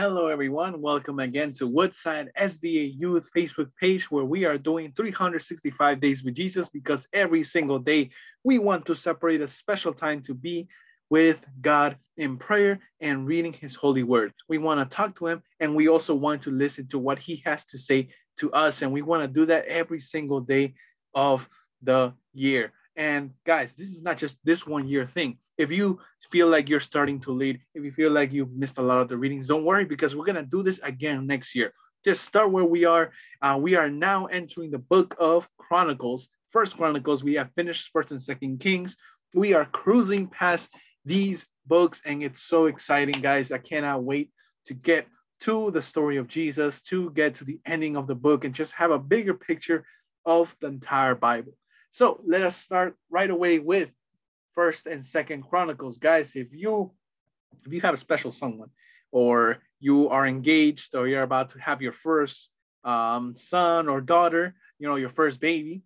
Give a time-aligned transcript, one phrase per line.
[0.00, 0.80] Hello, everyone.
[0.80, 6.36] Welcome again to Woodside SDA Youth Facebook page, where we are doing 365 days with
[6.36, 8.08] Jesus because every single day
[8.42, 10.68] we want to separate a special time to be
[11.10, 14.32] with God in prayer and reading His holy word.
[14.48, 17.42] We want to talk to Him and we also want to listen to what He
[17.44, 18.08] has to say
[18.38, 18.80] to us.
[18.80, 20.72] And we want to do that every single day
[21.14, 21.46] of
[21.82, 22.72] the year.
[23.00, 25.38] And guys, this is not just this one year thing.
[25.56, 26.00] If you
[26.30, 29.08] feel like you're starting to lead, if you feel like you've missed a lot of
[29.08, 31.72] the readings, don't worry because we're going to do this again next year.
[32.04, 33.10] Just start where we are.
[33.40, 36.28] Uh, we are now entering the book of Chronicles.
[36.50, 38.98] First Chronicles, we have finished First and Second Kings.
[39.32, 40.68] We are cruising past
[41.06, 43.50] these books, and it's so exciting, guys.
[43.50, 44.28] I cannot wait
[44.66, 45.06] to get
[45.40, 48.72] to the story of Jesus, to get to the ending of the book, and just
[48.72, 49.86] have a bigger picture
[50.26, 51.54] of the entire Bible.
[51.90, 53.90] So let us start right away with
[54.54, 56.36] First and Second Chronicles, guys.
[56.36, 56.92] If you
[57.66, 58.70] if you have a special someone,
[59.10, 62.50] or you are engaged, or you're about to have your first
[62.84, 65.82] um, son or daughter, you know, your first baby,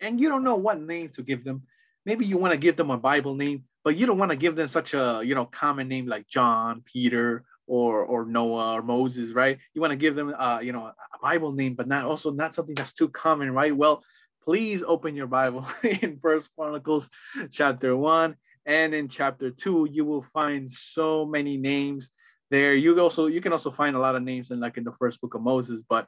[0.00, 1.62] and you don't know what name to give them,
[2.06, 4.56] maybe you want to give them a Bible name, but you don't want to give
[4.56, 9.32] them such a you know common name like John, Peter, or or Noah or Moses,
[9.32, 9.58] right?
[9.74, 12.54] You want to give them uh, you know a Bible name, but not also not
[12.54, 13.76] something that's too common, right?
[13.76, 14.02] Well,
[14.44, 17.08] please open your Bible in First Chronicles
[17.50, 19.88] chapter one and in chapter two.
[19.90, 22.10] You will find so many names
[22.50, 22.74] there.
[22.74, 25.20] You also you can also find a lot of names in like in the first
[25.20, 25.82] book of Moses.
[25.88, 26.06] But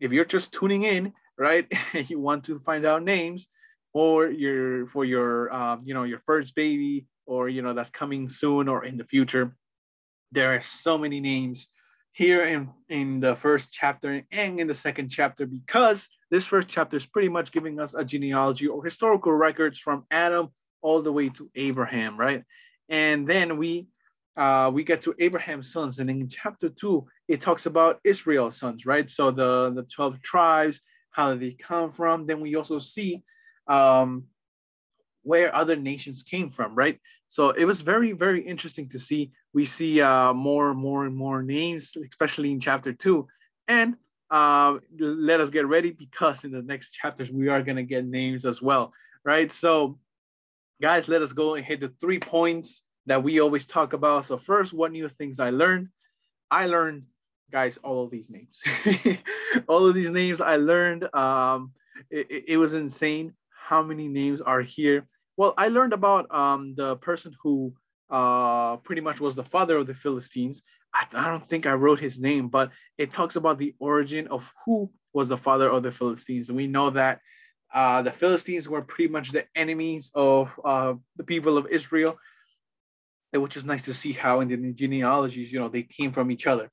[0.00, 3.48] if you're just tuning in, right, and you want to find out names
[3.92, 8.28] for your for your um, you know your first baby or you know that's coming
[8.28, 9.56] soon or in the future.
[10.30, 11.66] There are so many names
[12.12, 16.96] here in, in the first chapter and in the second chapter because this first chapter
[16.96, 20.48] is pretty much giving us a genealogy or historical records from Adam
[20.80, 22.42] all the way to Abraham, right?
[22.88, 23.86] And then we
[24.34, 28.86] uh, we get to Abraham's sons, and in chapter two, it talks about Israel's sons,
[28.86, 29.08] right?
[29.10, 32.26] So the the twelve tribes, how they come from.
[32.26, 33.22] Then we also see
[33.68, 34.24] um,
[35.22, 36.98] where other nations came from, right?
[37.28, 39.32] So it was very, very interesting to see.
[39.52, 43.28] We see uh, more, and more, and more names, especially in chapter two.
[43.68, 43.96] And
[44.32, 48.46] uh, let us get ready because in the next chapters we are gonna get names
[48.46, 48.92] as well,
[49.24, 49.52] right?
[49.52, 49.98] So,
[50.80, 54.24] guys, let us go and hit the three points that we always talk about.
[54.24, 55.88] So first, what new things I learned?
[56.50, 57.04] I learned,
[57.50, 58.62] guys, all of these names.
[59.68, 61.14] all of these names I learned.
[61.14, 61.72] Um,
[62.10, 65.06] it, it was insane how many names are here.
[65.36, 67.74] Well, I learned about um, the person who
[68.10, 70.62] uh, pretty much was the father of the Philistines.
[70.94, 74.52] I, I don't think I wrote his name, but it talks about the origin of
[74.64, 76.48] who was the father of the Philistines.
[76.48, 77.20] And we know that
[77.72, 82.18] uh, the Philistines were pretty much the enemies of uh, the people of Israel,
[83.32, 86.46] which is nice to see how in the genealogies, you know, they came from each
[86.46, 86.70] other.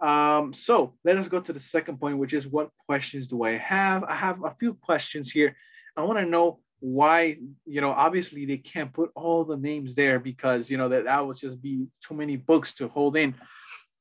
[0.00, 3.52] Um, so let us go to the second point, which is what questions do I
[3.52, 4.02] have?
[4.04, 5.56] I have a few questions here.
[5.96, 10.18] I want to know why you know obviously they can't put all the names there
[10.18, 13.34] because you know that that would just be too many books to hold in.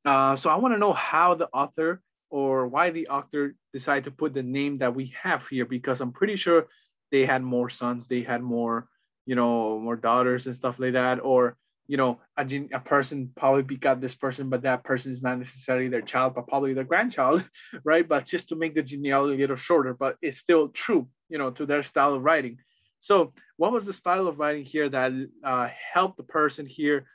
[0.06, 4.12] Uh, so i want to know how the author or why the author decided to
[4.12, 6.68] put the name that we have here because i'm pretty sure
[7.10, 8.90] they had more sons they had more
[9.26, 11.20] you know more daughters and stuff like that.
[11.24, 11.58] Or
[11.88, 15.90] you know a, a person probably begot this person but that person is not necessarily
[15.90, 17.44] their child but probably their grandchild
[17.84, 18.08] right?
[18.08, 21.52] But just to make the genealogy a little shorter but it's still true you know
[21.52, 22.58] to their style of writing
[23.04, 25.12] so, what was the style of writing here that
[25.44, 27.06] uh, helped the person here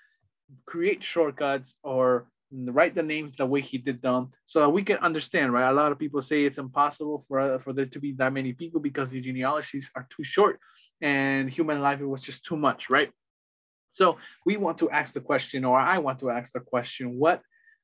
[0.67, 4.99] create shortcuts or write the names the way he did them so that we can
[4.99, 5.71] understand, right?
[5.71, 8.53] A lot of people say it's impossible for, uh, for there to be that many
[8.53, 10.61] people because the genealogies are too short
[11.01, 13.11] and human life it was just too much, right?
[13.91, 17.41] So we want to ask the question, or I want to ask the question, what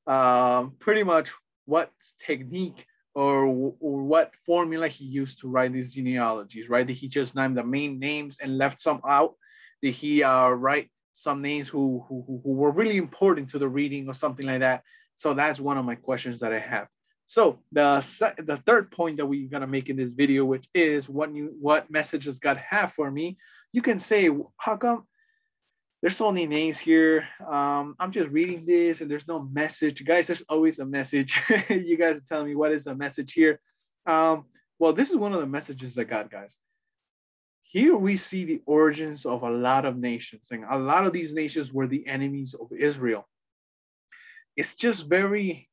[0.07, 1.31] um, pretty much
[1.65, 1.91] what
[2.27, 3.45] technique or,
[3.81, 6.87] or what formula he used to write these genealogies, right?
[6.87, 9.35] Did he just name the main names and left some out?
[9.83, 14.09] Did he uh, write some names who, who, who were really important to the reading
[14.09, 14.83] or something like that?
[15.17, 16.89] So that's one of my questions that I have.
[17.27, 18.05] So the
[18.45, 21.91] the third point that we're gonna make in this video, which is what you what
[21.91, 23.39] messages God have for me,
[23.73, 24.29] you can say,
[24.59, 25.07] how come
[26.05, 27.27] there's so many names here.
[27.41, 30.05] Um, I'm just reading this and there's no message.
[30.05, 31.41] Guys, there's always a message.
[31.71, 33.59] you guys are telling me what is the message here.
[34.05, 34.45] Um,
[34.79, 36.59] well, this is one of the messages that God, guys.
[37.63, 41.33] Here we see the origins of a lot of nations, and a lot of these
[41.33, 43.27] nations were the enemies of Israel.
[44.59, 45.71] It's just very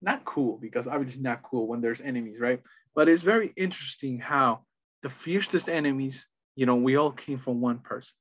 [0.00, 2.60] not cool because obviously not cool when there's enemies, right?
[2.94, 4.60] But it's very interesting how
[5.02, 8.14] the fiercest enemies, you know, we all came from one person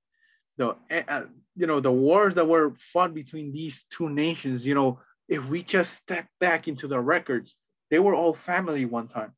[0.62, 0.70] the
[1.14, 1.26] uh,
[1.56, 5.00] you know the wars that were fought between these two nations you know
[5.32, 7.56] if we just step back into the records,
[7.90, 9.32] they were all family one time.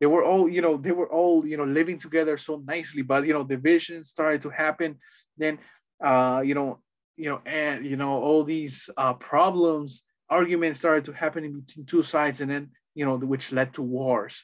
[0.00, 3.26] They were all, you know, they were all, you know, living together so nicely, but
[3.26, 4.96] you know, divisions started to happen.
[5.36, 5.58] Then,
[6.02, 6.80] uh, you know,
[7.16, 12.02] you know, and you know, all these uh, problems, arguments started to happen between two
[12.02, 14.42] sides, and then, you know, which led to wars.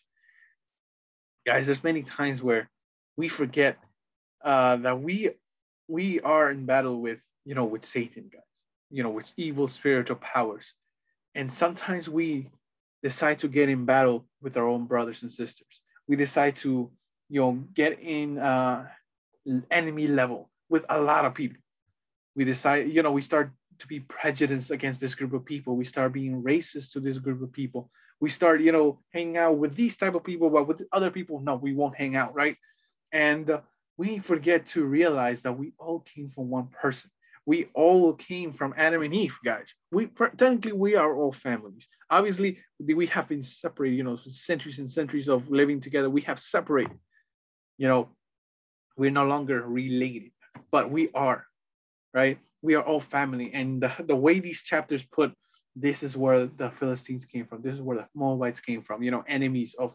[1.47, 2.69] Guys, there's many times where
[3.17, 3.79] we forget
[4.45, 5.31] uh, that we
[5.91, 8.43] we are in battle with, you know, with Satan, guys,
[8.91, 10.73] you know, with evil spiritual powers,
[11.35, 12.51] and sometimes we
[13.03, 15.81] decide to get in battle with our own brothers and sisters.
[16.07, 16.91] We decide to,
[17.29, 18.87] you know, get in uh,
[19.71, 21.59] enemy level with a lot of people.
[22.37, 25.77] We decide, you know, we start to be prejudiced against this group of people.
[25.77, 27.91] We start being racist to this group of people.
[28.21, 31.41] We start, you know, hanging out with these type of people, but with other people,
[31.41, 32.57] no, we won't hang out, right?
[33.13, 33.61] And uh,
[34.01, 37.11] we forget to realize that we all came from one person
[37.47, 39.75] we all came from Adam and Eve, guys.
[39.91, 41.89] We technically we are all families.
[42.09, 46.09] Obviously, we have been separated, you know, centuries and centuries of living together.
[46.11, 46.99] We have separated.
[47.79, 48.09] You know,
[48.97, 50.31] we're no longer related,
[50.71, 51.47] but we are,
[52.13, 52.39] right?
[52.63, 53.51] We are all family.
[53.53, 55.33] And the, the way these chapters put
[55.75, 57.63] this is where the Philistines came from.
[57.63, 59.95] This is where the Moabites came from, you know, enemies of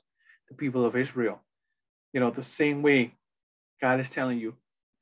[0.50, 1.42] the people of Israel.
[2.12, 3.14] You know, the same way
[3.82, 4.56] God is telling you,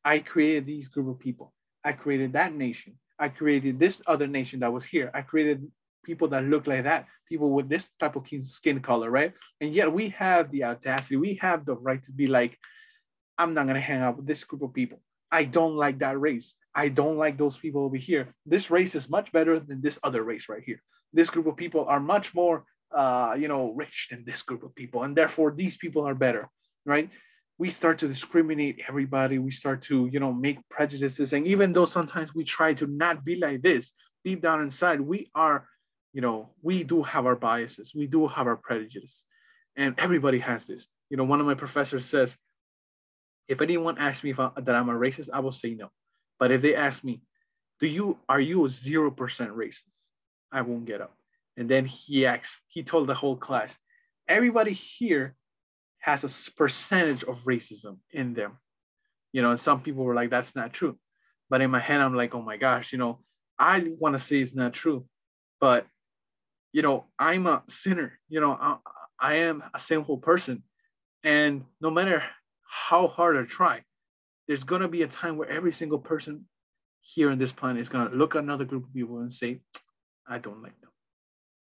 [0.04, 1.54] I created these group of people
[1.84, 2.94] I created that nation.
[3.20, 5.12] I created this other nation that was here.
[5.14, 5.68] I created
[6.04, 9.34] people that look like that, people with this type of skin color, right?
[9.62, 12.58] And yet we have the audacity, we have the right to be like,
[13.38, 15.00] I'm not gonna hang out with this group of people.
[15.32, 16.56] I don't like that race.
[16.76, 18.34] I don't like those people over here.
[18.46, 20.82] This race is much better than this other race right here.
[21.14, 22.66] This group of people are much more,
[22.96, 26.50] uh, you know, rich than this group of people, and therefore these people are better,
[26.86, 27.10] right?
[27.58, 29.38] We start to discriminate everybody.
[29.38, 31.34] We start to you know make prejudices.
[31.34, 33.92] And even though sometimes we try to not be like this
[34.26, 35.68] deep down inside we are
[36.14, 37.94] you know we do have our biases.
[37.96, 39.26] We do have our prejudices.
[39.76, 40.88] And everybody has this.
[41.10, 42.36] You know one of my professors says
[43.48, 45.92] if anyone asks me if I, that i'm a racist i will say no.
[46.40, 47.22] But if they ask me
[47.80, 49.84] do you are you a zero percent racist?
[50.52, 51.16] I won't get up.
[51.58, 53.78] And then he asked he told the whole class
[54.28, 55.36] everybody here
[56.04, 58.58] has a percentage of racism in them.
[59.32, 60.98] You know, and some people were like, that's not true.
[61.50, 63.20] But in my head, I'm like, oh my gosh, you know,
[63.58, 65.06] I want to say it's not true.
[65.62, 65.88] But,
[66.74, 68.20] you know, I'm a sinner.
[68.28, 68.78] You know, I,
[69.18, 70.64] I am a sinful person.
[71.24, 72.22] And no matter
[72.68, 73.84] how hard I try,
[74.50, 76.46] there's to be a time where every single person
[77.00, 79.62] here in this planet is to look at another group of people and say,
[80.28, 80.92] I don't like them.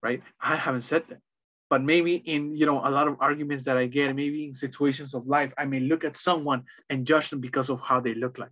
[0.03, 0.23] Right?
[0.39, 1.21] I haven't said that
[1.71, 5.15] but maybe in you know a lot of arguments that i get maybe in situations
[5.15, 8.39] of life i may look at someone and judge them because of how they look
[8.39, 8.51] like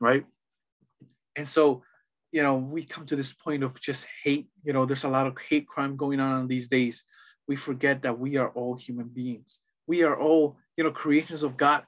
[0.00, 0.24] right?
[1.36, 1.82] And so
[2.30, 5.26] you know we come to this point of just hate you know there's a lot
[5.26, 7.04] of hate crime going on these days.
[7.46, 9.58] We forget that we are all human beings.
[9.86, 11.84] We are all you know creations of god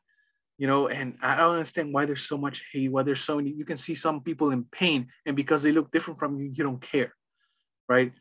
[0.59, 3.51] you know and i don't understand why there's so much hate why there's so many
[3.51, 6.65] you can see some people in pain and because they look different from you you
[6.65, 7.15] don't care
[7.89, 8.13] right?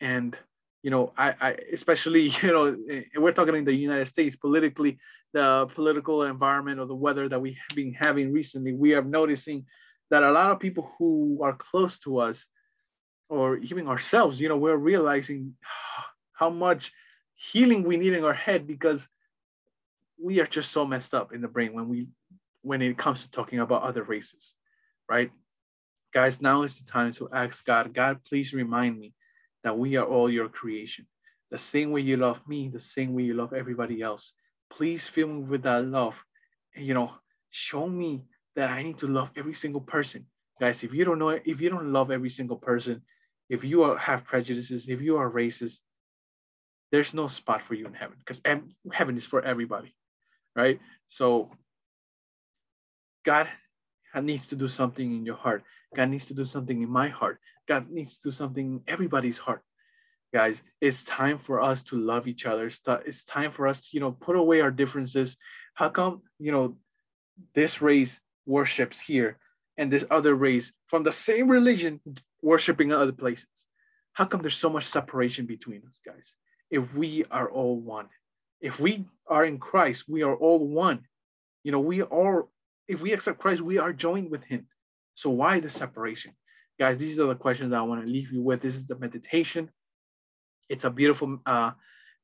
[0.00, 0.36] And
[0.84, 4.98] you know, I, I especially, you know, eh, we're talking in the United States politically,
[5.32, 9.64] the political environment or the weather that we have been having recently, we are noticing
[10.10, 12.44] that a lot of people who are close to us
[13.30, 15.54] or even ourselves, you know, we're realizing
[16.34, 16.92] how much
[17.34, 19.08] healing we need in our head because
[20.22, 22.08] we are just so messed up in the brain when we
[22.60, 24.54] when it comes to talking about other races,
[25.08, 25.30] right?
[26.12, 29.12] Guys, now is the time to ask God, God, please remind me
[29.64, 31.06] that we are all your creation.
[31.50, 34.32] The same way you love me, the same way you love everybody else.
[34.70, 36.14] Please fill me with that love.
[36.76, 37.10] And, you know,
[37.50, 38.24] show me
[38.56, 40.26] that I need to love every single person.
[40.60, 43.02] Guys, if you don't know, if you don't love every single person,
[43.48, 45.80] if you are, have prejudices, if you are racist,
[46.92, 48.40] there's no spot for you in heaven because
[48.92, 49.94] heaven is for everybody,
[50.54, 50.78] right?
[51.08, 51.50] So
[53.24, 53.48] God
[54.22, 55.64] needs to do something in your heart.
[55.94, 57.38] God needs to do something in my heart.
[57.68, 59.62] God needs to do something in everybody's heart.
[60.32, 62.66] Guys, it's time for us to love each other.
[62.66, 65.36] It's time for us to, you know, put away our differences.
[65.74, 66.76] How come, you know,
[67.54, 69.38] this race worships here
[69.76, 72.00] and this other race from the same religion
[72.42, 73.46] worshiping in other places?
[74.12, 76.34] How come there's so much separation between us, guys?
[76.70, 78.08] If we are all one,
[78.60, 81.06] if we are in Christ, we are all one.
[81.62, 82.46] You know, we are,
[82.88, 84.66] if we accept Christ, we are joined with Him.
[85.14, 86.32] So why the separation?
[86.78, 88.60] Guys, these are the questions I want to leave you with.
[88.60, 89.70] This is the meditation.
[90.68, 91.72] It's a beautiful uh,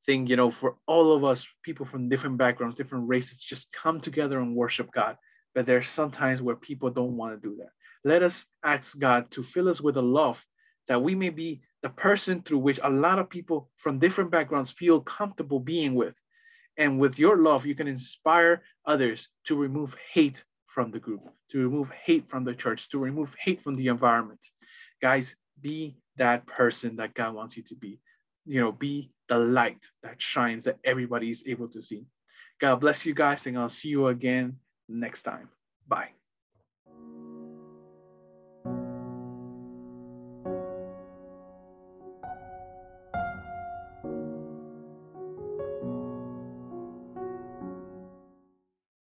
[0.04, 4.00] thing, you know, for all of us, people from different backgrounds, different races, just come
[4.00, 5.16] together and worship God.
[5.54, 7.70] But there's sometimes where people don't want to do that.
[8.04, 10.44] Let us ask God to fill us with a love
[10.88, 14.70] that we may be the person through which a lot of people from different backgrounds
[14.70, 16.14] feel comfortable being with.
[16.76, 20.44] And with your love, you can inspire others to remove hate
[20.74, 24.40] from the group, to remove hate from the church, to remove hate from the environment.
[25.02, 28.00] Guys, be that person that God wants you to be.
[28.46, 32.06] You know, be the light that shines that everybody is able to see.
[32.60, 34.58] God bless you guys, and I'll see you again
[34.88, 35.48] next time.
[35.86, 36.19] Bye.